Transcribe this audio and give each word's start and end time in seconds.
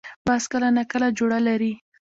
باز 0.27 0.43
کله 0.51 0.67
نا 0.75 0.83
کله 0.91 1.07
جوړه 1.17 1.39
لري 1.47 1.73